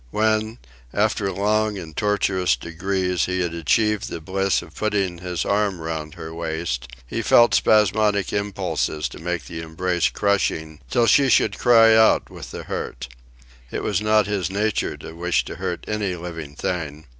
When, 0.09 0.57
after 0.95 1.31
long 1.31 1.77
and 1.77 1.95
tortuous 1.95 2.55
degrees, 2.55 3.25
he 3.25 3.41
had 3.41 3.53
achieved 3.53 4.09
the 4.09 4.19
bliss 4.19 4.63
of 4.63 4.73
putting 4.73 5.19
his 5.19 5.45
arm 5.45 5.79
round 5.79 6.15
her 6.15 6.33
waist, 6.33 6.87
he 7.05 7.21
felt 7.21 7.53
spasmodic 7.53 8.33
impulses 8.33 9.07
to 9.09 9.19
make 9.19 9.45
the 9.45 9.61
embrace 9.61 10.09
crushing, 10.09 10.79
till 10.89 11.05
she 11.05 11.29
should 11.29 11.59
cry 11.59 11.95
out 11.95 12.31
with 12.31 12.49
the 12.49 12.63
hurt. 12.63 13.09
It 13.69 13.83
was 13.83 14.01
not 14.01 14.25
his 14.25 14.49
nature 14.49 14.97
to 14.97 15.13
wish 15.13 15.45
to 15.45 15.57
hurt 15.57 15.85
any 15.87 16.15
living 16.15 16.55
thing. 16.55 17.05